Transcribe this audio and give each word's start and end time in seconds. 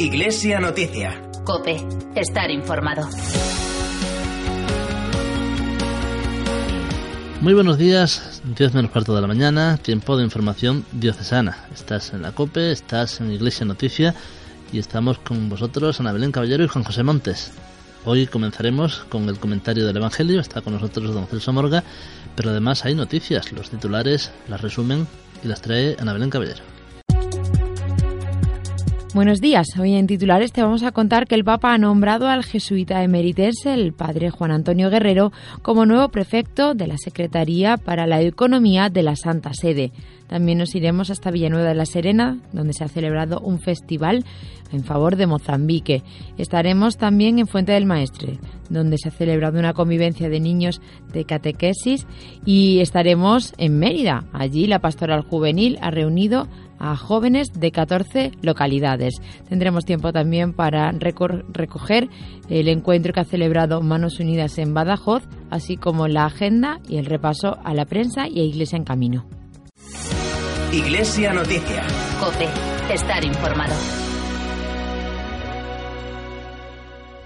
Iglesia 0.00 0.60
Noticia. 0.60 1.20
Cope, 1.44 1.84
estar 2.14 2.52
informado. 2.52 3.08
Muy 7.40 7.52
buenos 7.52 7.78
días, 7.78 8.40
10 8.44 8.74
menos 8.74 8.92
cuarto 8.92 9.16
de 9.16 9.20
la 9.20 9.26
mañana, 9.26 9.76
tiempo 9.76 10.16
de 10.16 10.22
información 10.22 10.84
diocesana. 10.92 11.66
Estás 11.74 12.12
en 12.12 12.22
la 12.22 12.30
COPE, 12.30 12.70
estás 12.70 13.20
en 13.20 13.32
Iglesia 13.32 13.66
Noticia 13.66 14.14
y 14.72 14.78
estamos 14.78 15.18
con 15.18 15.48
vosotros 15.48 15.98
Ana 15.98 16.12
Belén 16.12 16.30
Caballero 16.30 16.62
y 16.62 16.68
Juan 16.68 16.84
José 16.84 17.02
Montes. 17.02 17.50
Hoy 18.04 18.28
comenzaremos 18.28 19.00
con 19.08 19.28
el 19.28 19.40
comentario 19.40 19.84
del 19.84 19.96
Evangelio, 19.96 20.38
está 20.38 20.60
con 20.60 20.74
nosotros 20.74 21.12
don 21.12 21.26
Celso 21.26 21.52
Morga, 21.52 21.82
pero 22.36 22.50
además 22.50 22.84
hay 22.84 22.94
noticias, 22.94 23.50
los 23.50 23.70
titulares 23.70 24.30
las 24.46 24.60
resumen 24.60 25.08
y 25.42 25.48
las 25.48 25.60
trae 25.60 25.96
Ana 25.98 26.12
Belén 26.12 26.30
Caballero. 26.30 26.77
Buenos 29.18 29.40
días. 29.40 29.66
Hoy 29.76 29.94
en 29.94 30.06
titulares 30.06 30.52
te 30.52 30.62
vamos 30.62 30.84
a 30.84 30.92
contar 30.92 31.26
que 31.26 31.34
el 31.34 31.42
Papa 31.42 31.74
ha 31.74 31.78
nombrado 31.78 32.28
al 32.28 32.44
jesuita 32.44 33.02
emeritense, 33.02 33.74
el 33.74 33.92
padre 33.92 34.30
Juan 34.30 34.52
Antonio 34.52 34.90
Guerrero, 34.90 35.32
como 35.60 35.86
nuevo 35.86 36.08
prefecto 36.10 36.74
de 36.74 36.86
la 36.86 36.98
Secretaría 36.98 37.78
para 37.78 38.06
la 38.06 38.22
Economía 38.22 38.90
de 38.90 39.02
la 39.02 39.16
Santa 39.16 39.54
Sede. 39.54 39.90
También 40.28 40.58
nos 40.58 40.76
iremos 40.76 41.10
hasta 41.10 41.32
Villanueva 41.32 41.70
de 41.70 41.74
la 41.74 41.86
Serena, 41.86 42.38
donde 42.52 42.74
se 42.74 42.84
ha 42.84 42.88
celebrado 42.88 43.40
un 43.40 43.58
festival 43.58 44.24
en 44.70 44.84
favor 44.84 45.16
de 45.16 45.26
Mozambique. 45.26 46.04
Estaremos 46.36 46.96
también 46.96 47.40
en 47.40 47.48
Fuente 47.48 47.72
del 47.72 47.86
Maestre, 47.86 48.38
donde 48.68 48.98
se 48.98 49.08
ha 49.08 49.12
celebrado 49.12 49.58
una 49.58 49.72
convivencia 49.72 50.28
de 50.28 50.38
niños 50.38 50.80
de 51.12 51.24
catequesis 51.24 52.06
y 52.44 52.78
estaremos 52.80 53.54
en 53.58 53.80
Mérida. 53.80 54.26
Allí 54.32 54.68
la 54.68 54.78
pastoral 54.78 55.22
juvenil 55.22 55.76
ha 55.80 55.90
reunido 55.90 56.46
a 56.78 56.96
jóvenes 56.96 57.48
de 57.52 57.70
14 57.70 58.32
localidades. 58.42 59.14
Tendremos 59.48 59.84
tiempo 59.84 60.12
también 60.12 60.52
para 60.52 60.90
recoger 60.92 62.08
el 62.48 62.68
encuentro 62.68 63.12
que 63.12 63.20
ha 63.20 63.24
celebrado 63.24 63.80
Manos 63.80 64.20
Unidas 64.20 64.58
en 64.58 64.74
Badajoz, 64.74 65.22
así 65.50 65.76
como 65.76 66.08
la 66.08 66.24
agenda 66.24 66.80
y 66.88 66.98
el 66.98 67.06
repaso 67.06 67.58
a 67.64 67.74
la 67.74 67.84
prensa 67.84 68.28
y 68.28 68.40
a 68.40 68.44
Iglesia 68.44 68.76
en 68.76 68.84
Camino. 68.84 69.26
Iglesia 70.72 71.32
Noticia. 71.32 71.82
Cope, 72.20 72.48
estar 72.92 73.24
informado. 73.24 73.74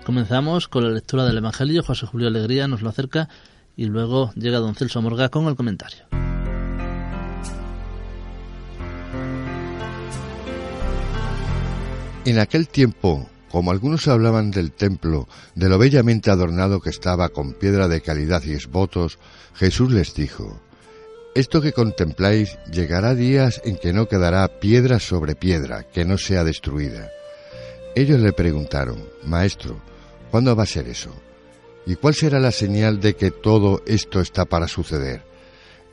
Comenzamos 0.04 0.68
con 0.68 0.84
la 0.84 0.90
lectura 0.90 1.24
del 1.24 1.38
Evangelio. 1.38 1.82
José 1.82 2.06
Julio 2.06 2.28
Alegría 2.28 2.66
nos 2.66 2.82
lo 2.82 2.88
acerca 2.88 3.28
y 3.76 3.86
luego 3.86 4.32
llega 4.34 4.58
don 4.58 4.74
Celso 4.74 5.00
Morga 5.00 5.28
con 5.28 5.46
el 5.46 5.56
comentario. 5.56 6.04
En 12.24 12.38
aquel 12.38 12.68
tiempo, 12.68 13.28
como 13.50 13.72
algunos 13.72 14.06
hablaban 14.06 14.52
del 14.52 14.70
templo, 14.70 15.28
de 15.56 15.68
lo 15.68 15.76
bellamente 15.76 16.30
adornado 16.30 16.80
que 16.80 16.90
estaba 16.90 17.30
con 17.30 17.52
piedra 17.54 17.88
de 17.88 18.00
calidad 18.00 18.44
y 18.44 18.52
esbotos, 18.52 19.18
Jesús 19.54 19.90
les 19.90 20.14
dijo, 20.14 20.60
Esto 21.34 21.60
que 21.60 21.72
contempláis 21.72 22.56
llegará 22.70 23.16
días 23.16 23.60
en 23.64 23.76
que 23.76 23.92
no 23.92 24.06
quedará 24.06 24.60
piedra 24.60 25.00
sobre 25.00 25.34
piedra, 25.34 25.82
que 25.90 26.04
no 26.04 26.16
sea 26.16 26.44
destruida. 26.44 27.10
Ellos 27.96 28.20
le 28.20 28.32
preguntaron, 28.32 29.02
Maestro, 29.24 29.80
¿cuándo 30.30 30.54
va 30.54 30.62
a 30.62 30.66
ser 30.66 30.86
eso? 30.86 31.10
¿Y 31.86 31.96
cuál 31.96 32.14
será 32.14 32.38
la 32.38 32.52
señal 32.52 33.00
de 33.00 33.16
que 33.16 33.32
todo 33.32 33.82
esto 33.84 34.20
está 34.20 34.44
para 34.44 34.68
suceder? 34.68 35.24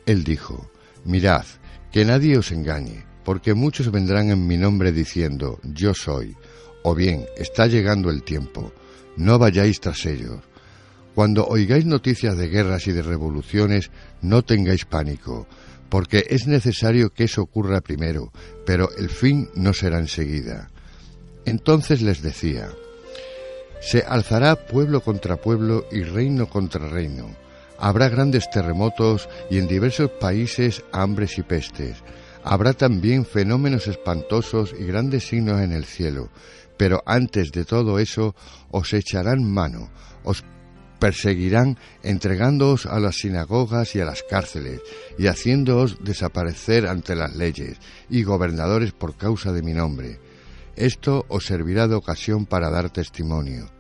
Él 0.06 0.24
dijo, 0.24 0.70
Mirad, 1.06 1.46
que 1.92 2.06
nadie 2.06 2.38
os 2.38 2.52
engañe 2.52 3.09
porque 3.29 3.53
muchos 3.53 3.91
vendrán 3.91 4.31
en 4.31 4.47
mi 4.47 4.57
nombre 4.57 4.91
diciendo, 4.91 5.59
yo 5.62 5.94
soy, 5.94 6.35
o 6.81 6.95
bien, 6.95 7.28
está 7.38 7.67
llegando 7.67 8.09
el 8.09 8.23
tiempo, 8.23 8.73
no 9.17 9.38
vayáis 9.38 9.79
tras 9.79 10.07
ellos. 10.07 10.40
Cuando 11.13 11.45
oigáis 11.45 11.85
noticias 11.85 12.35
de 12.35 12.47
guerras 12.47 12.88
y 12.88 12.91
de 12.91 13.03
revoluciones, 13.03 13.91
no 14.23 14.44
tengáis 14.44 14.85
pánico, 14.85 15.45
porque 15.90 16.25
es 16.28 16.47
necesario 16.47 17.12
que 17.12 17.25
eso 17.25 17.44
ocurra 17.44 17.81
primero, 17.81 18.34
pero 18.66 18.90
el 18.97 19.09
fin 19.09 19.47
no 19.53 19.73
será 19.73 20.00
enseguida. 20.00 20.72
Entonces 21.46 22.01
les 22.01 22.23
decía, 22.23 22.69
se 23.79 24.01
alzará 24.01 24.56
pueblo 24.56 25.01
contra 25.01 25.35
pueblo 25.35 25.85
y 25.91 26.01
reino 26.01 26.50
contra 26.50 26.90
reino. 26.90 27.35
Habrá 27.78 28.09
grandes 28.09 28.50
terremotos 28.50 29.29
y 29.51 29.59
en 29.59 29.67
diversos 29.67 30.09
países 30.19 30.84
hambres 30.91 31.38
y 31.38 31.44
pestes 31.44 32.03
Habrá 32.44 32.74
también 32.74 33.26
fenómenos 33.26 33.88
espantosos 33.88 34.74
y 34.78 34.86
grandes 34.86 35.28
signos 35.28 35.62
en 35.62 35.72
el 35.72 35.86
cielo, 35.86 36.30
pero 36.78 37.04
antes 37.06 37.52
de 37.52 37.66
todo 37.66 38.00
eso 38.00 38.36
os 38.72 38.94
echarán 38.94 39.44
mano, 39.44 39.90
os 40.24 40.44
perseguirán 41.00 41.78
entregándoos 42.04 42.86
a 42.86 43.00
las 43.00 43.18
sinagogas 43.18 43.96
y 43.96 44.02
a 44.02 44.06
las 44.06 44.24
cárceles, 44.24 44.82
y 45.18 45.28
haciéndoos 45.28 46.04
desaparecer 46.04 46.88
ante 46.88 47.16
las 47.16 47.36
leyes 47.36 47.78
y 48.10 48.24
gobernadores 48.24 48.92
por 48.92 49.16
causa 49.16 49.52
de 49.52 49.64
mi 49.64 49.74
nombre. 49.74 50.20
Esto 50.76 51.26
os 51.30 51.46
servirá 51.46 51.88
de 51.88 51.96
ocasión 51.96 52.46
para 52.46 52.70
dar 52.70 52.90
testimonio. 52.90 53.78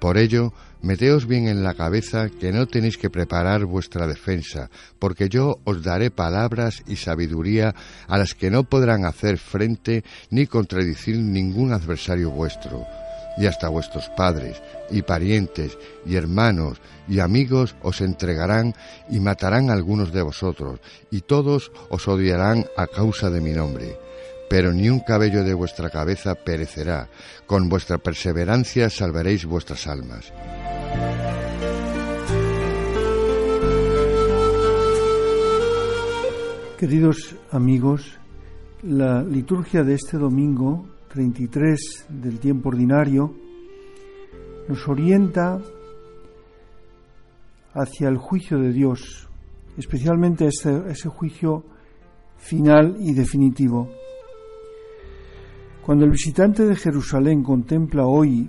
Por 0.00 0.16
ello, 0.16 0.54
meteos 0.80 1.26
bien 1.26 1.46
en 1.46 1.62
la 1.62 1.74
cabeza 1.74 2.30
que 2.30 2.52
no 2.52 2.66
tenéis 2.66 2.96
que 2.96 3.10
preparar 3.10 3.66
vuestra 3.66 4.06
defensa, 4.06 4.70
porque 4.98 5.28
yo 5.28 5.60
os 5.64 5.82
daré 5.82 6.10
palabras 6.10 6.82
y 6.86 6.96
sabiduría 6.96 7.74
a 8.08 8.16
las 8.16 8.34
que 8.34 8.50
no 8.50 8.64
podrán 8.64 9.04
hacer 9.04 9.36
frente 9.36 10.02
ni 10.30 10.46
contradicir 10.46 11.18
ningún 11.18 11.74
adversario 11.74 12.30
vuestro. 12.30 12.86
Y 13.36 13.44
hasta 13.44 13.68
vuestros 13.68 14.08
padres, 14.16 14.62
y 14.90 15.02
parientes, 15.02 15.76
y 16.06 16.16
hermanos, 16.16 16.80
y 17.06 17.20
amigos 17.20 17.76
os 17.82 18.00
entregarán 18.00 18.74
y 19.10 19.20
matarán 19.20 19.68
algunos 19.68 20.12
de 20.12 20.22
vosotros, 20.22 20.80
y 21.10 21.20
todos 21.20 21.72
os 21.90 22.08
odiarán 22.08 22.64
a 22.76 22.86
causa 22.86 23.28
de 23.28 23.42
mi 23.42 23.52
nombre 23.52 23.98
pero 24.50 24.72
ni 24.72 24.88
un 24.88 24.98
cabello 24.98 25.44
de 25.44 25.54
vuestra 25.54 25.90
cabeza 25.90 26.34
perecerá. 26.34 27.08
Con 27.46 27.68
vuestra 27.68 27.98
perseverancia 27.98 28.90
salvaréis 28.90 29.46
vuestras 29.46 29.86
almas. 29.86 30.32
Queridos 36.76 37.36
amigos, 37.52 38.18
la 38.82 39.22
liturgia 39.22 39.84
de 39.84 39.94
este 39.94 40.18
domingo 40.18 40.84
33 41.12 42.06
del 42.08 42.40
tiempo 42.40 42.70
ordinario 42.70 43.32
nos 44.66 44.88
orienta 44.88 45.60
hacia 47.72 48.08
el 48.08 48.16
juicio 48.16 48.58
de 48.58 48.72
Dios, 48.72 49.28
especialmente 49.78 50.48
ese, 50.48 50.90
ese 50.90 51.08
juicio 51.08 51.64
final 52.36 52.96
y 52.98 53.14
definitivo. 53.14 53.99
Cuando 55.90 56.04
el 56.04 56.12
visitante 56.12 56.66
de 56.66 56.76
Jerusalén 56.76 57.42
contempla 57.42 58.06
hoy 58.06 58.48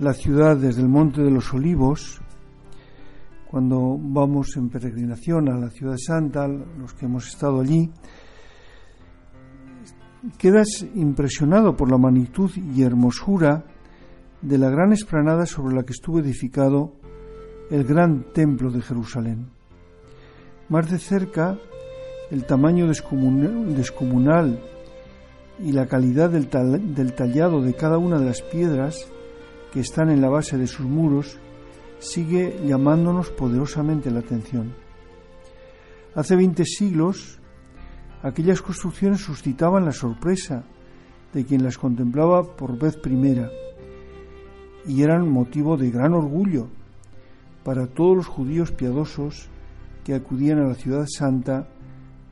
la 0.00 0.12
ciudad 0.12 0.56
desde 0.56 0.82
el 0.82 0.88
Monte 0.88 1.22
de 1.22 1.30
los 1.30 1.54
Olivos, 1.54 2.20
cuando 3.48 3.96
vamos 3.96 4.56
en 4.56 4.68
peregrinación 4.68 5.48
a 5.48 5.56
la 5.56 5.70
ciudad 5.70 5.94
santa, 5.96 6.48
los 6.48 6.92
que 6.94 7.06
hemos 7.06 7.28
estado 7.28 7.60
allí, 7.60 7.88
quedas 10.38 10.84
impresionado 10.96 11.76
por 11.76 11.88
la 11.88 11.98
magnitud 11.98 12.50
y 12.56 12.82
hermosura 12.82 13.64
de 14.42 14.58
la 14.58 14.70
gran 14.70 14.92
esplanada 14.92 15.46
sobre 15.46 15.76
la 15.76 15.84
que 15.84 15.92
estuvo 15.92 16.18
edificado 16.18 16.94
el 17.70 17.84
gran 17.84 18.24
templo 18.32 18.72
de 18.72 18.82
Jerusalén. 18.82 19.50
Más 20.68 20.90
de 20.90 20.98
cerca, 20.98 21.56
el 22.32 22.44
tamaño 22.44 22.88
descomunal 22.88 24.60
y 25.62 25.72
la 25.72 25.86
calidad 25.86 26.30
del, 26.30 26.48
del, 26.94 27.12
tallado 27.14 27.60
de 27.60 27.74
cada 27.74 27.98
una 27.98 28.18
de 28.18 28.24
las 28.24 28.42
piedras 28.42 29.06
que 29.72 29.80
están 29.80 30.10
en 30.10 30.20
la 30.20 30.28
base 30.28 30.56
de 30.56 30.66
sus 30.66 30.86
muros 30.86 31.38
sigue 31.98 32.58
llamándonos 32.64 33.30
poderosamente 33.30 34.10
la 34.10 34.20
atención. 34.20 34.74
Hace 36.14 36.34
20 36.34 36.64
siglos, 36.64 37.38
aquellas 38.22 38.62
construcciones 38.62 39.20
suscitaban 39.20 39.84
la 39.84 39.92
sorpresa 39.92 40.64
de 41.32 41.44
quien 41.44 41.62
las 41.62 41.78
contemplaba 41.78 42.56
por 42.56 42.78
vez 42.78 42.96
primera 42.96 43.50
y 44.86 45.02
eran 45.02 45.28
motivo 45.28 45.76
de 45.76 45.90
gran 45.90 46.14
orgullo 46.14 46.68
para 47.64 47.86
todos 47.86 48.16
los 48.16 48.26
judíos 48.26 48.72
piadosos 48.72 49.48
que 50.04 50.14
acudían 50.14 50.58
a 50.58 50.68
la 50.68 50.74
ciudad 50.74 51.06
santa 51.06 51.68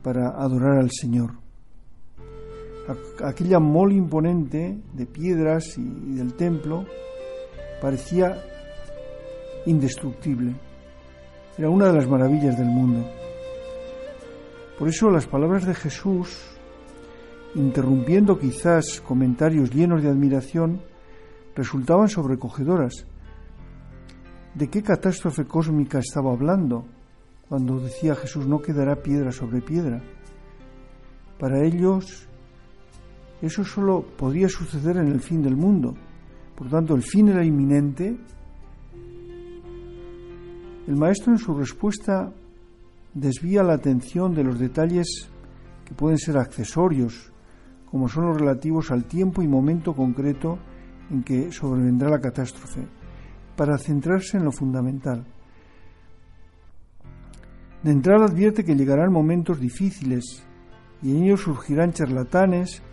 para 0.01 0.29
adorar 0.29 0.79
al 0.79 0.89
Señor. 0.91 1.48
Aquella 3.23 3.59
mole 3.59 3.95
imponente 3.95 4.79
de 4.93 5.05
piedras 5.05 5.77
y 5.77 6.15
del 6.15 6.33
templo 6.33 6.85
parecía 7.81 8.35
indestructible. 9.65 10.55
Era 11.57 11.69
una 11.69 11.87
de 11.87 11.93
las 11.93 12.07
maravillas 12.07 12.57
del 12.57 12.67
mundo. 12.67 13.05
Por 14.79 14.87
eso 14.87 15.09
las 15.09 15.27
palabras 15.27 15.65
de 15.67 15.75
Jesús, 15.75 16.57
interrumpiendo 17.53 18.39
quizás 18.39 19.01
comentarios 19.01 19.69
llenos 19.69 20.01
de 20.01 20.09
admiración, 20.09 20.81
resultaban 21.55 22.07
sobrecogedoras. 22.07 23.05
¿De 24.55 24.67
qué 24.69 24.81
catástrofe 24.81 25.45
cósmica 25.45 25.99
estaba 25.99 26.31
hablando 26.31 26.85
cuando 27.47 27.79
decía 27.79 28.15
Jesús 28.15 28.47
no 28.47 28.61
quedará 28.61 28.95
piedra 29.03 29.31
sobre 29.31 29.61
piedra? 29.61 30.01
Para 31.37 31.63
ellos 31.63 32.29
eso 33.41 33.63
solo 33.63 34.03
podría 34.17 34.49
suceder 34.49 34.97
en 34.97 35.07
el 35.07 35.21
fin 35.21 35.41
del 35.41 35.55
mundo. 35.55 35.95
Por 36.55 36.69
tanto, 36.69 36.95
el 36.95 37.03
fin 37.03 37.29
era 37.29 37.43
inminente. 37.43 38.17
El 40.87 40.95
maestro 40.95 41.31
en 41.31 41.37
su 41.37 41.53
respuesta 41.53 42.33
desvía 43.13 43.63
la 43.63 43.73
atención 43.73 44.33
de 44.33 44.43
los 44.43 44.59
detalles 44.59 45.29
que 45.85 45.93
pueden 45.93 46.17
ser 46.17 46.37
accesorios, 46.37 47.31
como 47.89 48.09
son 48.09 48.27
los 48.27 48.39
relativos 48.39 48.91
al 48.91 49.05
tiempo 49.05 49.41
y 49.41 49.47
momento 49.47 49.93
concreto 49.93 50.59
en 51.09 51.23
que 51.23 51.51
sobrevendrá 51.51 52.09
la 52.09 52.19
catástrofe, 52.19 52.87
para 53.55 53.77
centrarse 53.77 54.37
en 54.37 54.43
lo 54.43 54.51
fundamental. 54.51 55.25
De 57.83 57.91
entrada 57.91 58.25
advierte 58.25 58.65
que 58.65 58.75
llegarán 58.75 59.11
momentos 59.11 59.59
difíciles 59.59 60.43
y 61.01 61.11
en 61.11 61.23
ellos 61.23 61.41
surgirán 61.41 61.93
charlatanes 61.93 62.83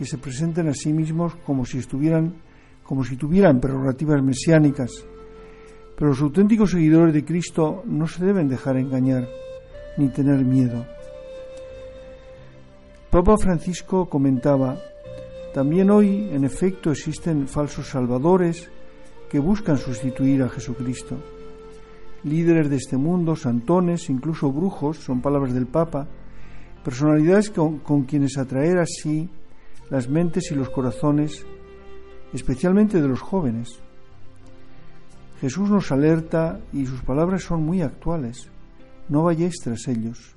que 0.00 0.06
se 0.06 0.16
presenten 0.16 0.66
a 0.66 0.72
sí 0.72 0.94
mismos 0.94 1.36
como 1.44 1.66
si 1.66 1.76
estuvieran 1.76 2.32
como 2.84 3.04
si 3.04 3.18
tuvieran 3.18 3.60
prerrogativas 3.60 4.22
mesiánicas. 4.22 4.90
Pero 5.94 6.08
los 6.08 6.22
auténticos 6.22 6.70
seguidores 6.70 7.12
de 7.12 7.22
Cristo 7.22 7.82
no 7.84 8.08
se 8.08 8.24
deben 8.24 8.48
dejar 8.48 8.78
engañar 8.78 9.28
ni 9.98 10.08
tener 10.08 10.42
miedo. 10.42 10.86
Papa 13.10 13.36
Francisco 13.36 14.08
comentaba, 14.08 14.78
también 15.52 15.90
hoy, 15.90 16.30
en 16.32 16.44
efecto, 16.44 16.90
existen 16.90 17.46
falsos 17.46 17.88
salvadores 17.88 18.70
que 19.28 19.38
buscan 19.38 19.76
sustituir 19.76 20.42
a 20.42 20.48
Jesucristo. 20.48 21.18
Líderes 22.24 22.70
de 22.70 22.76
este 22.76 22.96
mundo, 22.96 23.36
santones, 23.36 24.08
incluso 24.08 24.50
brujos, 24.50 24.96
son 24.96 25.20
palabras 25.20 25.52
del 25.52 25.66
Papa, 25.66 26.08
personalidades 26.82 27.50
con, 27.50 28.04
quienes 28.04 28.38
atraer 28.38 28.78
así 28.78 29.28
las 29.90 30.08
mentes 30.08 30.50
y 30.52 30.54
los 30.54 30.70
corazones, 30.70 31.44
especialmente 32.32 33.02
de 33.02 33.08
los 33.08 33.20
jóvenes. 33.20 33.80
Jesús 35.40 35.68
nos 35.70 35.90
alerta 35.90 36.60
y 36.72 36.86
sus 36.86 37.02
palabras 37.02 37.42
son 37.42 37.64
muy 37.64 37.82
actuales. 37.82 38.48
No 39.08 39.24
vayáis 39.24 39.56
tras 39.62 39.88
ellos. 39.88 40.36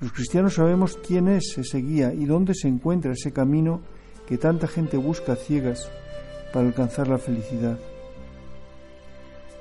Los 0.00 0.12
cristianos 0.12 0.54
sabemos 0.54 0.98
quién 1.06 1.28
es 1.28 1.56
ese 1.58 1.78
guía 1.78 2.12
y 2.14 2.24
dónde 2.24 2.54
se 2.54 2.68
encuentra 2.68 3.12
ese 3.12 3.32
camino 3.32 3.80
que 4.26 4.38
tanta 4.38 4.66
gente 4.66 4.96
busca 4.96 5.36
ciegas 5.36 5.90
para 6.52 6.66
alcanzar 6.66 7.08
la 7.08 7.18
felicidad. 7.18 7.78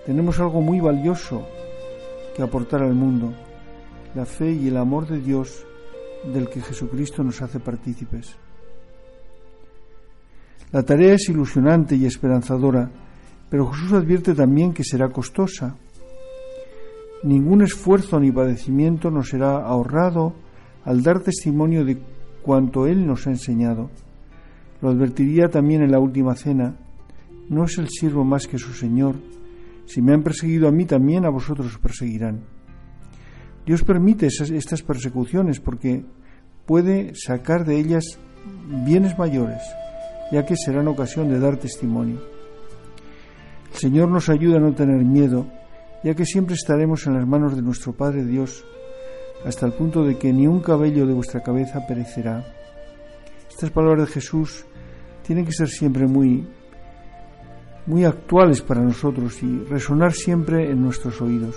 Tenemos 0.06 0.39
algo 0.39 0.62
muy 0.62 0.80
valioso 0.80 1.45
que 2.36 2.44
aportar 2.44 2.81
al 2.81 2.94
mundo, 2.94 3.33
la 4.16 4.25
fe 4.25 4.51
y 4.51 4.68
el 4.68 4.77
amor 4.77 5.07
de 5.07 5.19
Dios 5.19 5.66
del 6.25 6.50
que 6.50 6.62
Jesucristo 6.62 7.24
nos 7.24 7.42
hace 7.42 7.59
partícipes. 7.59 8.38
La 10.74 10.84
tarea 10.84 11.14
es 11.14 11.30
ilusionante 11.30 11.96
y 11.96 12.06
esperanzadora, 12.06 12.92
pero 13.50 13.72
Jesús 13.72 13.94
advierte 13.94 14.34
también 14.34 14.74
que 14.74 14.84
será 14.84 15.08
costosa 15.08 15.78
ningún 17.24 17.62
esfuerzo 17.62 18.20
ni 18.20 18.31
padecimiento 18.31 19.10
nos 19.10 19.30
será 19.30 19.66
ahorrado 19.66 20.34
al 20.84 21.02
dar 21.02 21.22
testimonio 21.22 21.86
de 21.86 21.98
cuanto 22.42 22.86
Él 22.86 23.08
nos 23.08 23.25
ha 23.25 23.31
enseñado. 23.31 23.90
Lo 24.81 24.90
advertiría 24.90 25.48
también 25.48 25.81
en 25.81 25.92
la 25.92 26.00
última 26.00 26.36
cena. 26.36 26.76
No 27.50 27.64
es 27.64 27.78
el 27.78 27.88
siervo 27.88 28.26
más 28.26 28.48
que 28.48 28.60
su 28.60 28.74
Señor. 28.74 29.16
Si 29.86 30.02
me 30.02 30.14
han 30.14 30.24
perseguido 30.24 30.68
a 30.68 30.72
mí, 30.72 30.86
también 30.86 31.26
a 31.26 31.30
vosotros 31.30 31.68
os 31.68 31.80
perseguirán. 31.80 32.42
Dios 33.66 33.84
permite 33.84 34.28
estas 34.28 34.81
persecuciones 34.81 35.62
porque 35.62 36.04
puede 36.66 37.14
sacar 37.16 37.66
de 37.66 37.80
ellas 37.80 38.04
bienes 38.86 39.18
mayores, 39.18 39.62
ya 40.31 40.46
que 40.46 40.56
serán 40.56 40.88
ocasión 40.88 41.30
de 41.30 41.40
dar 41.40 41.58
testimonio. 41.58 42.22
El 43.74 43.80
Señor 43.80 44.10
nos 44.10 44.30
ayuda 44.30 44.58
a 44.58 44.62
no 44.62 44.74
tener 44.74 45.04
miedo 45.04 45.48
ya 46.04 46.14
que 46.14 46.25
siempre 46.25 46.56
estaremos 46.56 47.08
en 47.08 47.14
las 47.14 47.25
manos 47.25 47.56
de 47.56 47.62
nuestro 47.62 47.94
Padre 47.94 48.25
Dios, 48.25 48.66
hasta 49.46 49.66
el 49.66 49.74
punto 49.74 50.04
de 50.04 50.18
que 50.18 50.34
ni 50.34 50.48
un 50.48 50.60
cabello 50.60 51.08
de 51.08 51.14
vuestra 51.14 51.42
cabeza 51.42 51.88
perecerá. 51.88 52.44
Estas 53.50 53.72
palabras 53.72 54.08
de 54.08 54.14
Jesús 54.14 54.66
tienen 55.25 55.46
que 55.46 55.54
ser 55.54 55.70
siempre 55.70 56.06
muy 56.06 56.46
muy 57.86 58.06
actuales 58.06 58.62
para 58.62 58.81
nosotros 58.81 59.44
y 59.44 59.60
resonar 59.66 60.14
siempre 60.14 60.69
en 60.72 60.81
nuestros 60.81 61.22
oídos. 61.22 61.56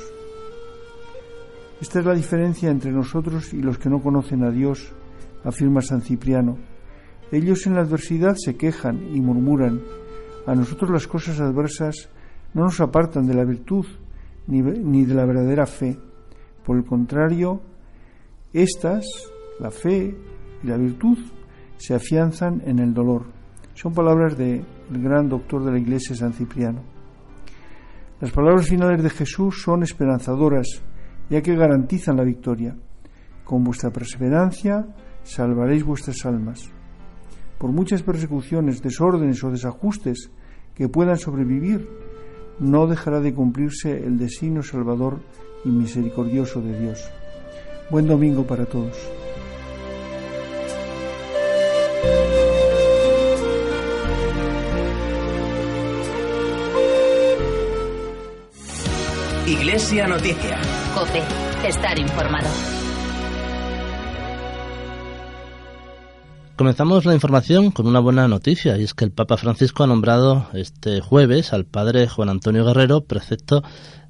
Esta 1.81 2.01
es 2.01 2.05
la 2.05 2.15
diferencia 2.15 2.71
entre 2.71 2.91
nosotros 2.91 3.53
y 3.53 3.62
los 3.62 3.79
que 3.79 3.89
no 3.89 4.03
conocen 4.03 4.43
a 4.43 4.51
Dios, 4.51 4.93
afirma 5.45 5.83
San 5.83 6.03
Cipriano. 6.03 6.59
Ellos 7.32 7.67
en 7.67 7.75
la 7.75 7.81
adversidad 7.81 8.37
se 8.37 8.56
quejan 8.56 9.14
y 9.14 9.20
murmuran. 9.20 9.82
A 10.46 10.55
nosotros 10.55 10.90
las 10.90 11.06
cosas 11.08 11.40
adversas 11.40 12.08
no 12.55 12.64
nos 12.64 12.81
apartan 12.81 13.26
de 13.26 13.34
la 13.34 13.44
virtud, 13.44 13.84
ni, 14.46 15.05
de 15.05 15.14
la 15.14 15.26
verdadera 15.26 15.67
fe. 15.67 15.99
Por 16.64 16.76
el 16.76 16.84
contrario, 16.84 17.61
estas, 18.52 19.05
la 19.58 19.70
fe 19.70 20.17
y 20.62 20.67
la 20.67 20.76
virtud, 20.76 21.19
se 21.76 21.94
afianzan 21.94 22.62
en 22.64 22.78
el 22.78 22.94
dolor. 22.94 23.25
Son 23.75 23.93
palabras 23.93 24.38
del 24.38 24.64
gran 24.88 25.28
doctor 25.28 25.64
de 25.64 25.73
la 25.73 25.78
Iglesia, 25.78 26.14
San 26.14 26.33
Cipriano. 26.33 26.83
Las 28.21 28.30
palabras 28.30 28.66
finales 28.66 29.02
de 29.02 29.11
Jesús 29.11 29.61
son 29.62 29.83
esperanzadoras, 29.83 30.83
ya 31.28 31.42
que 31.42 31.56
garantizan 31.56 32.16
la 32.16 32.25
victoria. 32.25 32.75
Con 33.45 33.64
vuestra 33.64 33.90
perseverancia 33.90 34.87
salvaréis 35.23 35.85
vuestras 35.85 36.25
almas. 36.25 36.75
Por 37.59 37.73
muchas 37.73 38.03
persecuciones, 38.03 38.83
desórdenes 38.83 39.43
o 39.43 39.51
desajustes 39.51 40.31
que 40.75 40.89
puedan 40.89 41.17
sobrevivir, 41.17 41.89
no 42.59 42.87
dejará 42.87 43.21
de 43.21 43.35
cumplirse 43.35 44.05
el 44.05 44.19
designio 44.19 44.63
salvador 44.63 45.21
y 45.65 45.71
misericordioso 45.71 46.61
de 46.61 46.79
Dios. 46.79 47.11
Buen 47.91 48.07
domingo 48.07 48.47
para 48.47 48.67
todos. 48.67 48.97
Iglesia 59.47 60.07
Noticia. 60.07 60.59
COPE. 60.95 61.23
Estar 61.69 61.99
informado. 61.99 62.75
Comenzamos 66.57 67.05
la 67.05 67.13
información 67.13 67.71
con 67.71 67.87
una 67.87 68.01
buena 68.01 68.29
noticia 68.29 68.79
y 68.79 68.85
es 68.85 68.95
que 68.95 69.05
el 69.05 69.13
Papa 69.13 69.37
Francisco 69.37 69.85
ha 69.85 69.87
nombrado 69.87 70.49
este 70.55 71.03
jueves 71.03 71.53
al 71.53 71.67
padre 71.67 72.09
Juan 72.09 72.31
Antonio 72.31 72.65
Guerrero 72.65 73.03
precepto 73.03 73.63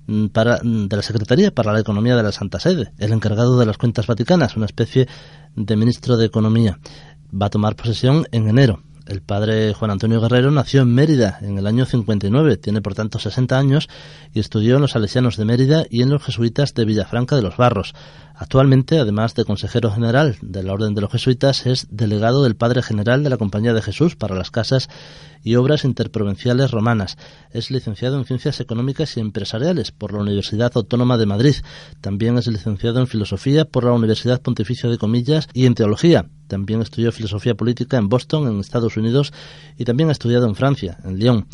mm, 0.07 0.27
mm, 0.27 0.87
de 0.87 0.97
la 0.97 1.03
Secretaría 1.03 1.51
para 1.51 1.73
la 1.73 1.81
Economía 1.81 2.15
de 2.15 2.23
la 2.23 2.31
Santa 2.31 2.61
Sede, 2.61 2.93
el 2.99 3.13
encargado 3.13 3.59
de 3.59 3.67
las 3.67 3.79
cuentas 3.79 4.07
vaticanas, 4.07 4.57
una 4.57 4.67
especie 4.67 5.09
de 5.57 5.77
ministro 5.77 6.17
de 6.17 6.27
Economía. 6.27 6.79
Va 7.35 7.47
a 7.47 7.51
tomar 7.51 7.75
posesión 7.75 8.29
en 8.31 8.49
enero. 8.49 8.81
El 9.07 9.23
padre 9.23 9.73
Juan 9.73 9.93
Antonio 9.93 10.21
Guerrero 10.21 10.51
nació 10.51 10.83
en 10.83 10.93
Mérida 10.93 11.39
en 11.41 11.59
el 11.59 11.69
año 11.69 11.87
59, 11.87 12.57
tiene 12.57 12.83
por 12.83 12.97
tanto 12.97 13.21
60 13.21 13.57
años 13.57 13.89
y 14.35 14.41
estudió 14.41 14.75
en 14.75 14.81
los 14.81 14.91
salesianos 14.91 15.37
de 15.37 15.45
Mérida 15.45 15.85
y 15.89 16.03
en 16.03 16.11
los 16.11 16.25
jesuitas 16.25 16.75
de 16.75 16.85
Villafranca 16.85 17.37
de 17.37 17.43
los 17.43 17.57
Barros. 17.57 17.95
Actualmente, 18.35 18.99
además 18.99 19.37
de 19.37 19.45
consejero 19.45 19.93
general 19.93 20.37
de 20.43 20.65
la 20.65 20.73
Orden 20.73 20.95
de 20.95 21.03
los 21.03 21.13
Jesuitas, 21.13 21.67
es 21.67 21.87
delegado 21.89 22.43
del 22.43 22.57
Padre 22.57 22.83
General 22.83 23.23
de 23.23 23.31
la 23.31 23.37
Compañía 23.37 23.75
de 23.75 23.81
Jesús 23.81 24.17
para 24.17 24.35
las 24.35 24.51
Casas 24.51 24.89
y 25.45 25.55
Obras 25.55 25.85
Interprovinciales 25.85 26.73
Romanas. 26.73 27.17
Es 27.53 27.71
licenciado 27.71 28.19
en 28.19 28.25
Ciencias 28.25 28.59
Económicas 28.59 29.17
y 29.17 29.21
Empresariales 29.21 29.93
por 29.93 30.13
la 30.13 30.21
Universidad 30.21 30.73
Autónoma 30.75 31.17
de 31.17 31.27
Madrid. 31.27 31.55
También 32.01 32.37
es 32.39 32.49
licenciado 32.49 32.99
en 32.99 33.07
Filosofía 33.07 33.67
por 33.67 33.85
la 33.85 33.93
Universidad 33.93 34.43
Pontificia 34.43 34.91
de 34.91 34.99
Comillas 34.99 35.49
y 35.55 35.67
en 35.67 35.77
Teología 35.77 36.27
también 36.47 36.83
estudió 36.83 37.13
filosofía 37.13 37.55
política 37.55 37.97
en 37.97 38.09
Boston, 38.09 38.49
en 38.49 38.61
Estados 38.61 38.97
Unidos, 38.97 39.33
y 39.77 39.85
también 39.85 40.09
ha 40.09 40.13
estudiado 40.13 40.47
en 40.47 40.55
Francia, 40.55 40.99
en 41.05 41.19
Lyon. 41.19 41.47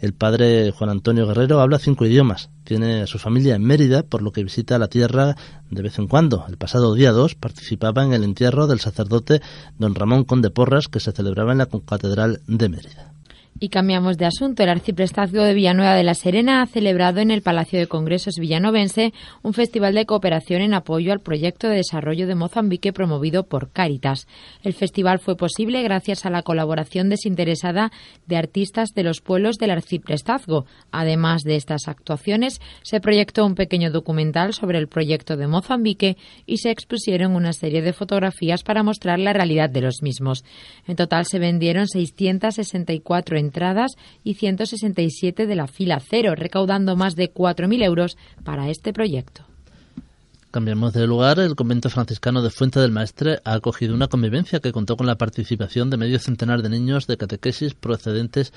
El 0.00 0.12
padre 0.12 0.70
Juan 0.70 0.90
Antonio 0.90 1.26
Guerrero 1.26 1.60
habla 1.60 1.80
cinco 1.80 2.06
idiomas. 2.06 2.50
Tiene 2.62 3.02
a 3.02 3.06
su 3.08 3.18
familia 3.18 3.56
en 3.56 3.64
Mérida, 3.64 4.04
por 4.04 4.22
lo 4.22 4.30
que 4.30 4.44
visita 4.44 4.78
la 4.78 4.86
tierra 4.86 5.34
de 5.70 5.82
vez 5.82 5.98
en 5.98 6.06
cuando. 6.06 6.44
El 6.48 6.56
pasado 6.56 6.94
día 6.94 7.10
2 7.10 7.34
participaba 7.34 8.04
en 8.04 8.12
el 8.12 8.22
entierro 8.22 8.68
del 8.68 8.78
sacerdote 8.78 9.42
don 9.76 9.96
Ramón 9.96 10.24
Conde 10.24 10.50
Porras, 10.50 10.86
que 10.86 11.00
se 11.00 11.10
celebraba 11.10 11.50
en 11.50 11.58
la 11.58 11.66
Catedral 11.66 12.42
de 12.46 12.68
Mérida. 12.68 13.17
Y 13.60 13.70
cambiamos 13.70 14.18
de 14.18 14.24
asunto. 14.24 14.62
El 14.62 14.68
arciprestazgo 14.68 15.42
de 15.42 15.52
Villanueva 15.52 15.96
de 15.96 16.04
la 16.04 16.14
Serena 16.14 16.62
ha 16.62 16.66
celebrado 16.66 17.18
en 17.18 17.32
el 17.32 17.42
Palacio 17.42 17.80
de 17.80 17.88
Congresos 17.88 18.36
Villanovense 18.38 19.12
un 19.42 19.52
festival 19.52 19.94
de 19.94 20.06
cooperación 20.06 20.62
en 20.62 20.74
apoyo 20.74 21.12
al 21.12 21.18
proyecto 21.18 21.68
de 21.68 21.76
desarrollo 21.76 22.28
de 22.28 22.36
Mozambique 22.36 22.92
promovido 22.92 23.48
por 23.48 23.72
Cáritas. 23.72 24.28
El 24.62 24.74
festival 24.74 25.18
fue 25.18 25.36
posible 25.36 25.82
gracias 25.82 26.24
a 26.24 26.30
la 26.30 26.42
colaboración 26.42 27.08
desinteresada 27.08 27.90
de 28.26 28.36
artistas 28.36 28.90
de 28.94 29.02
los 29.02 29.20
pueblos 29.20 29.56
del 29.56 29.72
arciprestazgo. 29.72 30.64
Además 30.92 31.42
de 31.42 31.56
estas 31.56 31.88
actuaciones, 31.88 32.60
se 32.82 33.00
proyectó 33.00 33.44
un 33.44 33.56
pequeño 33.56 33.90
documental 33.90 34.54
sobre 34.54 34.78
el 34.78 34.86
proyecto 34.86 35.36
de 35.36 35.48
Mozambique 35.48 36.16
y 36.46 36.58
se 36.58 36.70
expusieron 36.70 37.34
una 37.34 37.52
serie 37.52 37.82
de 37.82 37.92
fotografías 37.92 38.62
para 38.62 38.84
mostrar 38.84 39.18
la 39.18 39.32
realidad 39.32 39.68
de 39.68 39.80
los 39.80 40.00
mismos. 40.00 40.44
En 40.86 40.94
total 40.94 41.26
se 41.26 41.40
vendieron 41.40 41.88
664 41.88 43.47
entradas 43.48 43.92
y 44.22 44.34
167 44.34 45.46
de 45.46 45.56
la 45.56 45.66
fila 45.66 46.00
cero, 46.00 46.34
recaudando 46.36 46.96
más 46.96 47.14
de 47.14 47.32
4.000 47.32 47.82
euros 47.82 48.16
para 48.44 48.68
este 48.68 48.92
proyecto. 48.92 49.44
Cambiamos 50.50 50.92
de 50.92 51.06
lugar. 51.06 51.38
El 51.40 51.56
convento 51.56 51.90
franciscano 51.90 52.42
de 52.42 52.50
Fuente 52.50 52.80
del 52.80 52.90
Maestre 52.90 53.40
ha 53.44 53.54
acogido 53.54 53.94
una 53.94 54.08
convivencia 54.08 54.60
que 54.60 54.72
contó 54.72 54.96
con 54.96 55.06
la 55.06 55.16
participación 55.16 55.90
de 55.90 55.98
medio 55.98 56.18
centenar 56.18 56.62
de 56.62 56.70
niños 56.70 57.06
de 57.06 57.18
catequesis 57.18 57.74
procedentes 57.74 58.52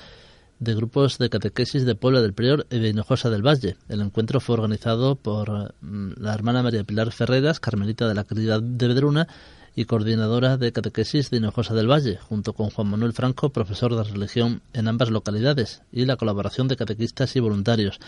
de 0.58 0.74
grupos 0.74 1.18
de 1.18 1.28
catequesis 1.28 1.84
de 1.84 1.94
Puebla 1.94 2.22
del 2.22 2.34
Prior 2.34 2.66
y 2.70 2.78
de 2.78 2.88
Hinojosa 2.88 3.30
del 3.30 3.46
Valle. 3.46 3.76
El 3.88 4.00
encuentro 4.00 4.40
fue 4.40 4.54
organizado 4.54 5.16
por 5.16 5.74
mm, 5.80 6.12
la 6.16 6.32
hermana 6.32 6.62
María 6.62 6.84
Pilar 6.84 7.10
Ferreras, 7.10 7.60
carmelita 7.60 8.08
de 8.08 8.14
la 8.14 8.24
Caridad 8.24 8.62
de 8.62 8.88
Vedruna, 8.88 9.28
y 9.74 9.86
coordinadora 9.86 10.56
de 10.56 10.72
catequesis 10.72 11.30
de 11.30 11.38
Hinojosa 11.38 11.74
del 11.74 11.90
Valle, 11.90 12.18
junto 12.18 12.52
con 12.52 12.70
Juan 12.70 12.88
Manuel 12.88 13.12
Franco, 13.12 13.50
profesor 13.50 13.96
de 13.96 14.04
religión 14.04 14.60
en 14.72 14.88
ambas 14.88 15.10
localidades, 15.10 15.82
y 15.92 16.04
la 16.04 16.16
colaboración 16.16 16.68
de 16.68 16.76
catequistas 16.76 17.34
y 17.36 17.40
voluntarios. 17.40 17.98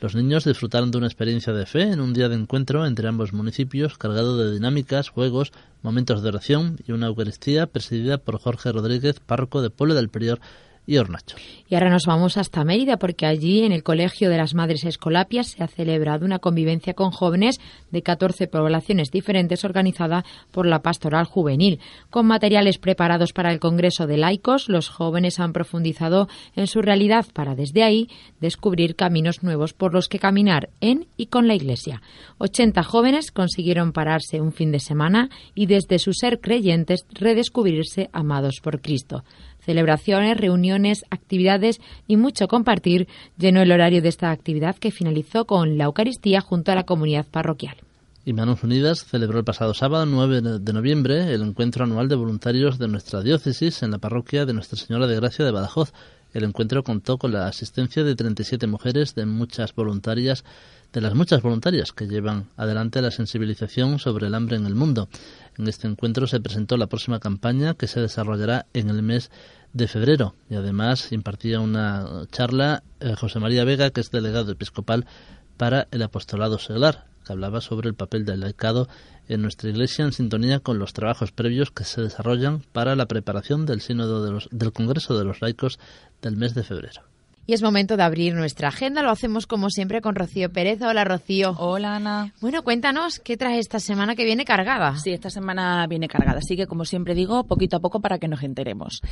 Los 0.00 0.14
niños 0.14 0.44
disfrutaron 0.44 0.90
de 0.90 0.98
una 0.98 1.06
experiencia 1.06 1.52
de 1.52 1.66
fe 1.66 1.82
en 1.82 2.00
un 2.00 2.12
día 2.12 2.28
de 2.28 2.36
encuentro 2.36 2.86
entre 2.86 3.08
ambos 3.08 3.32
municipios, 3.32 3.96
cargado 3.96 4.36
de 4.36 4.52
dinámicas, 4.52 5.08
juegos, 5.08 5.52
momentos 5.82 6.22
de 6.22 6.28
oración 6.28 6.78
y 6.86 6.92
una 6.92 7.06
Eucaristía 7.06 7.66
presidida 7.66 8.18
por 8.18 8.38
Jorge 8.38 8.72
Rodríguez, 8.72 9.20
párroco 9.20 9.62
de 9.62 9.70
Pueblo 9.70 9.94
del 9.94 10.08
Prior 10.08 10.40
y 10.86 10.98
Hornacho. 10.98 11.36
Y 11.68 11.74
ahora 11.74 11.90
nos 11.90 12.04
vamos 12.06 12.36
hasta 12.36 12.62
Mérida 12.62 12.98
porque 12.98 13.26
allí 13.26 13.62
en 13.62 13.72
el 13.72 13.82
Colegio 13.82 14.28
de 14.28 14.36
las 14.36 14.54
Madres 14.54 14.84
Escolapias 14.84 15.48
se 15.48 15.64
ha 15.64 15.66
celebrado 15.66 16.26
una 16.26 16.38
convivencia 16.38 16.92
con 16.92 17.10
jóvenes 17.10 17.58
de 17.90 18.02
14 18.02 18.48
poblaciones 18.48 19.10
diferentes 19.10 19.64
organizada 19.64 20.24
por 20.50 20.66
la 20.66 20.82
Pastoral 20.82 21.24
Juvenil. 21.24 21.80
Con 22.10 22.26
materiales 22.26 22.78
preparados 22.78 23.32
para 23.32 23.50
el 23.50 23.60
Congreso 23.60 24.06
de 24.06 24.18
Laicos, 24.18 24.68
los 24.68 24.90
jóvenes 24.90 25.40
han 25.40 25.54
profundizado 25.54 26.28
en 26.54 26.66
su 26.66 26.82
realidad 26.82 27.24
para 27.32 27.54
desde 27.54 27.82
ahí 27.82 28.08
descubrir 28.40 28.94
caminos 28.94 29.42
nuevos 29.42 29.72
por 29.72 29.94
los 29.94 30.08
que 30.08 30.18
caminar 30.18 30.68
en 30.80 31.06
y 31.16 31.26
con 31.26 31.48
la 31.48 31.54
Iglesia. 31.54 32.02
80 32.38 32.82
jóvenes 32.82 33.32
consiguieron 33.32 33.92
pararse 33.92 34.40
un 34.40 34.52
fin 34.52 34.70
de 34.70 34.80
semana 34.80 35.30
y 35.54 35.66
desde 35.66 35.98
su 35.98 36.12
ser 36.12 36.40
creyentes 36.40 37.06
redescubrirse 37.10 38.10
amados 38.12 38.60
por 38.62 38.80
Cristo. 38.80 39.24
Celebraciones, 39.64 40.36
reuniones, 40.36 41.04
actividades 41.10 41.80
y 42.06 42.16
mucho 42.16 42.48
compartir 42.48 43.08
llenó 43.38 43.62
el 43.62 43.72
horario 43.72 44.02
de 44.02 44.08
esta 44.08 44.30
actividad 44.30 44.76
que 44.76 44.90
finalizó 44.90 45.46
con 45.46 45.78
la 45.78 45.84
Eucaristía 45.84 46.40
junto 46.40 46.72
a 46.72 46.74
la 46.74 46.84
comunidad 46.84 47.26
parroquial. 47.26 47.76
Y 48.26 48.32
Manos 48.32 48.62
Unidas 48.62 49.04
celebró 49.04 49.38
el 49.38 49.44
pasado 49.44 49.74
sábado 49.74 50.06
9 50.06 50.58
de 50.60 50.72
noviembre 50.72 51.34
el 51.34 51.42
encuentro 51.42 51.84
anual 51.84 52.08
de 52.08 52.16
voluntarios 52.16 52.78
de 52.78 52.88
nuestra 52.88 53.20
diócesis 53.20 53.82
en 53.82 53.90
la 53.90 53.98
parroquia 53.98 54.46
de 54.46 54.54
Nuestra 54.54 54.78
Señora 54.78 55.06
de 55.06 55.16
Gracia 55.16 55.44
de 55.44 55.50
Badajoz. 55.50 55.92
El 56.32 56.44
encuentro 56.44 56.82
contó 56.82 57.18
con 57.18 57.32
la 57.32 57.46
asistencia 57.46 58.02
de 58.02 58.16
37 58.16 58.66
mujeres 58.66 59.14
de 59.14 59.26
muchas 59.26 59.74
voluntarias 59.74 60.42
de 60.94 61.00
las 61.00 61.14
muchas 61.14 61.42
voluntarias 61.42 61.92
que 61.92 62.06
llevan 62.06 62.46
adelante 62.56 63.02
la 63.02 63.10
sensibilización 63.10 63.98
sobre 63.98 64.28
el 64.28 64.34
hambre 64.34 64.56
en 64.56 64.64
el 64.64 64.76
mundo. 64.76 65.08
En 65.58 65.66
este 65.66 65.88
encuentro 65.88 66.28
se 66.28 66.40
presentó 66.40 66.76
la 66.76 66.86
próxima 66.86 67.18
campaña 67.18 67.74
que 67.74 67.88
se 67.88 68.00
desarrollará 68.00 68.66
en 68.74 68.88
el 68.90 69.02
mes 69.02 69.32
de 69.72 69.88
febrero 69.88 70.36
y 70.48 70.54
además 70.54 71.10
impartía 71.10 71.58
una 71.58 72.26
charla 72.30 72.84
eh, 73.00 73.14
José 73.18 73.40
María 73.40 73.64
Vega, 73.64 73.90
que 73.90 74.00
es 74.00 74.12
delegado 74.12 74.52
episcopal 74.52 75.04
para 75.56 75.88
el 75.90 76.00
apostolado 76.00 76.60
seglar, 76.60 77.06
que 77.26 77.32
hablaba 77.32 77.60
sobre 77.60 77.88
el 77.88 77.96
papel 77.96 78.24
del 78.24 78.40
laicado 78.40 78.88
en 79.28 79.42
nuestra 79.42 79.70
Iglesia 79.70 80.04
en 80.04 80.12
sintonía 80.12 80.60
con 80.60 80.78
los 80.78 80.92
trabajos 80.92 81.32
previos 81.32 81.72
que 81.72 81.82
se 81.82 82.02
desarrollan 82.02 82.62
para 82.72 82.94
la 82.94 83.06
preparación 83.06 83.66
del 83.66 83.80
sínodo 83.80 84.40
del 84.48 84.72
Congreso 84.72 85.18
de 85.18 85.24
los 85.24 85.42
Laicos 85.42 85.80
del 86.22 86.36
mes 86.36 86.54
de 86.54 86.62
febrero. 86.62 87.13
Y 87.46 87.52
es 87.52 87.62
momento 87.62 87.98
de 87.98 88.02
abrir 88.02 88.34
nuestra 88.34 88.68
agenda. 88.68 89.02
Lo 89.02 89.10
hacemos 89.10 89.46
como 89.46 89.68
siempre 89.68 90.00
con 90.00 90.14
Rocío 90.14 90.50
Pérez. 90.50 90.80
Hola, 90.80 91.04
Rocío. 91.04 91.54
Hola, 91.58 91.96
Ana. 91.96 92.32
Bueno, 92.40 92.62
cuéntanos 92.62 93.18
qué 93.18 93.36
trae 93.36 93.58
esta 93.58 93.80
semana 93.80 94.16
que 94.16 94.24
viene 94.24 94.46
cargada. 94.46 94.96
Sí, 94.96 95.10
esta 95.10 95.28
semana 95.28 95.86
viene 95.86 96.08
cargada. 96.08 96.38
Así 96.38 96.56
que, 96.56 96.66
como 96.66 96.86
siempre 96.86 97.14
digo, 97.14 97.44
poquito 97.44 97.76
a 97.76 97.80
poco 97.80 98.00
para 98.00 98.18
que 98.18 98.28
nos 98.28 98.42
enteremos. 98.42 99.02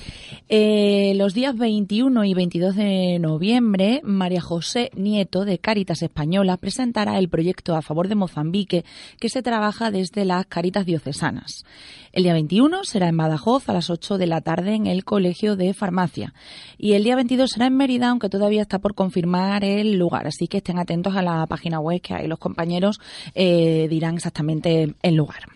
Eh, 0.48 1.12
los 1.16 1.34
días 1.34 1.56
21 1.58 2.24
y 2.24 2.32
22 2.32 2.74
de 2.74 3.18
noviembre, 3.18 4.00
María 4.02 4.40
José 4.40 4.90
Nieto, 4.94 5.44
de 5.44 5.58
Cáritas 5.58 6.00
Española, 6.00 6.56
presentará 6.56 7.18
el 7.18 7.28
proyecto 7.28 7.76
a 7.76 7.82
favor 7.82 8.08
de 8.08 8.14
Mozambique 8.14 8.86
que 9.20 9.28
se 9.28 9.42
trabaja 9.42 9.90
desde 9.90 10.24
las 10.24 10.46
Cáritas 10.46 10.86
Diocesanas. 10.86 11.64
El 12.12 12.24
día 12.24 12.34
21 12.34 12.84
será 12.84 13.08
en 13.08 13.16
Badajoz 13.16 13.68
a 13.70 13.72
las 13.72 13.88
8 13.88 14.18
de 14.18 14.26
la 14.26 14.42
tarde 14.42 14.74
en 14.74 14.86
el 14.86 15.02
Colegio 15.02 15.56
de 15.56 15.72
Farmacia. 15.72 16.34
Y 16.76 16.92
el 16.92 17.04
día 17.04 17.16
22 17.16 17.50
será 17.50 17.66
en 17.66 17.76
Mérida, 17.76 18.10
que 18.22 18.30
todavía 18.30 18.62
está 18.62 18.78
por 18.78 18.94
confirmar 18.94 19.64
el 19.64 19.98
lugar, 19.98 20.26
así 20.26 20.46
que 20.46 20.58
estén 20.58 20.78
atentos 20.78 21.14
a 21.16 21.22
la 21.22 21.46
página 21.46 21.80
web 21.80 22.00
que 22.00 22.14
ahí 22.14 22.26
los 22.26 22.38
compañeros 22.38 23.00
eh, 23.34 23.88
dirán 23.90 24.14
exactamente 24.14 24.94
el 25.02 25.14
lugar. 25.14 25.48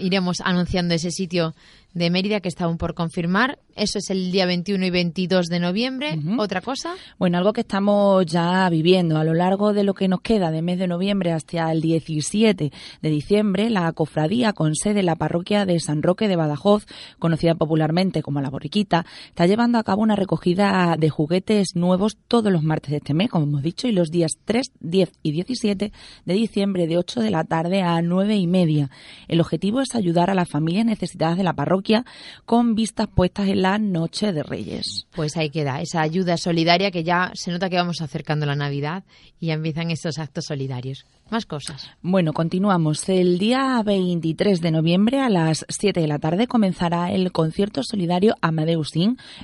Iremos 0.00 0.40
anunciando 0.40 0.92
ese 0.94 1.12
sitio 1.12 1.54
de 1.94 2.10
Mérida 2.10 2.40
que 2.40 2.48
está 2.48 2.64
aún 2.64 2.78
por 2.78 2.94
confirmar. 2.94 3.58
Eso 3.74 3.98
es 3.98 4.10
el 4.10 4.30
día 4.30 4.46
21 4.46 4.84
y 4.84 4.90
22 4.90 5.46
de 5.46 5.60
noviembre. 5.60 6.18
¿Otra 6.38 6.60
cosa? 6.60 6.94
Bueno, 7.18 7.38
algo 7.38 7.52
que 7.52 7.62
estamos 7.62 8.26
ya 8.26 8.68
viviendo 8.68 9.16
a 9.16 9.24
lo 9.24 9.34
largo 9.34 9.72
de 9.72 9.82
lo 9.82 9.94
que 9.94 10.08
nos 10.08 10.20
queda 10.20 10.50
de 10.50 10.62
mes 10.62 10.78
de 10.78 10.86
noviembre 10.86 11.32
hasta 11.32 11.72
el 11.72 11.80
17 11.80 12.72
de 13.00 13.10
diciembre, 13.10 13.70
la 13.70 13.90
cofradía 13.92 14.52
con 14.52 14.74
sede 14.74 15.00
en 15.00 15.06
la 15.06 15.16
parroquia 15.16 15.64
de 15.64 15.80
San 15.80 16.02
Roque 16.02 16.28
de 16.28 16.36
Badajoz, 16.36 16.86
conocida 17.18 17.54
popularmente 17.54 18.22
como 18.22 18.40
La 18.40 18.50
Borriquita, 18.50 19.06
está 19.28 19.46
llevando 19.46 19.78
a 19.78 19.84
cabo 19.84 20.02
una 20.02 20.16
recogida 20.16 20.96
de 20.98 21.08
juguetes 21.08 21.74
nuevos 21.74 22.18
todos 22.28 22.52
los 22.52 22.62
martes 22.62 22.90
de 22.90 22.98
este 22.98 23.14
mes, 23.14 23.30
como 23.30 23.46
hemos 23.46 23.62
dicho, 23.62 23.88
y 23.88 23.92
los 23.92 24.10
días 24.10 24.32
3, 24.44 24.72
10 24.80 25.12
y 25.22 25.32
17 25.32 25.92
de 26.24 26.34
diciembre 26.34 26.86
de 26.86 26.98
8 26.98 27.20
de 27.20 27.30
la 27.30 27.44
tarde 27.44 27.82
a 27.82 28.02
9 28.02 28.36
y 28.36 28.46
media. 28.46 28.90
El 29.28 29.40
objetivo 29.40 29.80
es 29.80 29.94
ayudar 29.94 30.30
a 30.30 30.34
las 30.34 30.48
familias 30.48 30.84
necesitadas 30.84 31.38
de 31.38 31.44
la 31.44 31.54
parroquia 31.54 32.04
con 32.44 32.74
vistas 32.74 33.08
puestas 33.08 33.48
en 33.48 33.61
la 33.62 33.78
Noche 33.78 34.32
de 34.32 34.42
Reyes. 34.42 35.06
Pues 35.14 35.36
ahí 35.36 35.48
queda, 35.48 35.80
esa 35.80 36.02
ayuda 36.02 36.36
solidaria 36.36 36.90
que 36.90 37.04
ya 37.04 37.30
se 37.34 37.52
nota 37.52 37.70
que 37.70 37.76
vamos 37.76 38.02
acercando 38.02 38.44
la 38.44 38.56
Navidad 38.56 39.04
y 39.38 39.46
ya 39.46 39.54
empiezan 39.54 39.92
estos 39.92 40.18
actos 40.18 40.46
solidarios. 40.46 41.06
Más 41.32 41.46
cosas. 41.46 41.88
Bueno, 42.02 42.34
continuamos. 42.34 43.08
El 43.08 43.38
día 43.38 43.82
23 43.82 44.60
de 44.60 44.70
noviembre 44.70 45.18
a 45.18 45.30
las 45.30 45.64
7 45.66 45.98
de 45.98 46.06
la 46.06 46.18
tarde 46.18 46.46
comenzará 46.46 47.10
el 47.10 47.32
concierto 47.32 47.82
solidario 47.82 48.34
Amadeus 48.42 48.90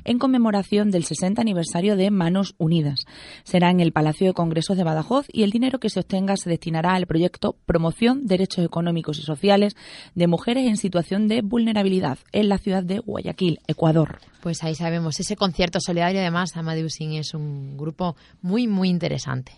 en 0.04 0.18
conmemoración 0.18 0.90
del 0.90 1.04
60 1.04 1.40
aniversario 1.40 1.96
de 1.96 2.10
Manos 2.10 2.54
Unidas. 2.58 3.06
Será 3.42 3.70
en 3.70 3.80
el 3.80 3.92
Palacio 3.92 4.26
de 4.26 4.34
Congresos 4.34 4.76
de 4.76 4.84
Badajoz 4.84 5.28
y 5.32 5.44
el 5.44 5.50
dinero 5.50 5.80
que 5.80 5.88
se 5.88 6.00
obtenga 6.00 6.36
se 6.36 6.50
destinará 6.50 6.92
al 6.92 7.06
proyecto 7.06 7.56
Promoción 7.64 8.26
Derechos 8.26 8.66
Económicos 8.66 9.18
y 9.18 9.22
Sociales 9.22 9.74
de 10.14 10.26
Mujeres 10.26 10.66
en 10.66 10.76
Situación 10.76 11.26
de 11.26 11.40
Vulnerabilidad 11.40 12.18
en 12.32 12.50
la 12.50 12.58
ciudad 12.58 12.82
de 12.82 12.98
Guayaquil, 12.98 13.60
Ecuador. 13.66 14.20
Pues 14.42 14.62
ahí 14.62 14.74
sabemos, 14.74 15.20
ese 15.20 15.36
concierto 15.36 15.78
solidario 15.80 16.20
además, 16.20 16.54
Amadeus 16.54 16.96
es 17.00 17.32
un 17.32 17.78
grupo 17.78 18.14
muy, 18.42 18.66
muy 18.66 18.90
interesante. 18.90 19.52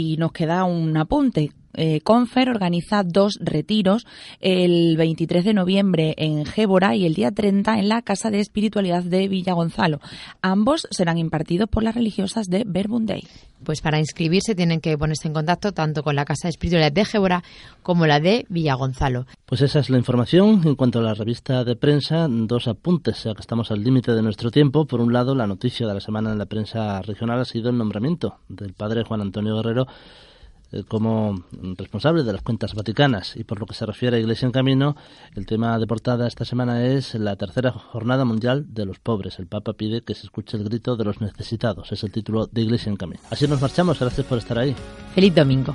Y 0.00 0.16
nos 0.16 0.30
queda 0.30 0.62
un 0.62 0.96
apunte. 0.96 1.50
Eh, 1.74 2.00
Confer 2.00 2.48
organiza 2.48 3.02
dos 3.04 3.38
retiros, 3.40 4.06
el 4.40 4.96
23 4.96 5.44
de 5.44 5.54
noviembre 5.54 6.14
en 6.16 6.44
Gébora 6.44 6.96
y 6.96 7.06
el 7.06 7.14
día 7.14 7.30
30 7.30 7.78
en 7.78 7.88
la 7.88 8.02
Casa 8.02 8.30
de 8.30 8.40
Espiritualidad 8.40 9.02
de 9.02 9.28
Villa 9.28 9.52
Gonzalo. 9.52 10.00
Ambos 10.42 10.88
serán 10.90 11.18
impartidos 11.18 11.68
por 11.68 11.82
las 11.82 11.94
religiosas 11.94 12.46
de 12.46 12.64
Verbunday. 12.66 13.22
Pues 13.64 13.80
para 13.80 13.98
inscribirse 13.98 14.54
tienen 14.54 14.80
que 14.80 14.96
ponerse 14.96 15.26
en 15.26 15.34
contacto 15.34 15.72
tanto 15.72 16.02
con 16.02 16.14
la 16.14 16.24
Casa 16.24 16.46
de 16.46 16.50
Espiritualidad 16.50 16.92
de 16.92 17.04
Gébora 17.04 17.42
como 17.82 18.06
la 18.06 18.20
de 18.20 18.46
Villa 18.48 18.74
Gonzalo. 18.74 19.26
Pues 19.46 19.62
esa 19.62 19.80
es 19.80 19.90
la 19.90 19.98
información. 19.98 20.62
En 20.64 20.76
cuanto 20.76 21.00
a 21.00 21.02
la 21.02 21.14
revista 21.14 21.64
de 21.64 21.74
prensa, 21.74 22.26
dos 22.28 22.68
apuntes, 22.68 23.24
ya 23.24 23.34
que 23.34 23.40
estamos 23.40 23.70
al 23.70 23.82
límite 23.82 24.12
de 24.12 24.22
nuestro 24.22 24.50
tiempo. 24.50 24.86
Por 24.86 25.00
un 25.00 25.12
lado, 25.12 25.34
la 25.34 25.46
noticia 25.46 25.86
de 25.86 25.94
la 25.94 26.00
semana 26.00 26.30
en 26.32 26.38
la 26.38 26.46
prensa 26.46 27.02
regional 27.02 27.40
ha 27.40 27.44
sido 27.44 27.70
el 27.70 27.78
nombramiento 27.78 28.36
del 28.48 28.74
padre 28.74 29.04
Juan 29.04 29.22
Antonio 29.22 29.56
Guerrero 29.56 29.86
como 30.88 31.44
responsable 31.76 32.22
de 32.22 32.32
las 32.32 32.42
cuentas 32.42 32.74
vaticanas. 32.74 33.36
Y 33.36 33.44
por 33.44 33.60
lo 33.60 33.66
que 33.66 33.74
se 33.74 33.86
refiere 33.86 34.16
a 34.16 34.20
Iglesia 34.20 34.46
en 34.46 34.52
Camino, 34.52 34.96
el 35.34 35.46
tema 35.46 35.78
de 35.78 35.86
portada 35.86 36.26
esta 36.26 36.44
semana 36.44 36.84
es 36.86 37.14
la 37.14 37.36
tercera 37.36 37.72
jornada 37.72 38.24
mundial 38.24 38.66
de 38.68 38.86
los 38.86 38.98
pobres. 38.98 39.38
El 39.38 39.46
Papa 39.46 39.72
pide 39.72 40.02
que 40.02 40.14
se 40.14 40.26
escuche 40.26 40.56
el 40.56 40.64
grito 40.64 40.96
de 40.96 41.04
los 41.04 41.20
necesitados. 41.20 41.92
Es 41.92 42.04
el 42.04 42.12
título 42.12 42.46
de 42.46 42.62
Iglesia 42.62 42.90
en 42.90 42.96
Camino. 42.96 43.20
Así 43.30 43.46
nos 43.46 43.60
marchamos. 43.60 43.98
Gracias 43.98 44.26
por 44.26 44.38
estar 44.38 44.58
ahí. 44.58 44.74
Feliz 45.14 45.34
domingo. 45.34 45.74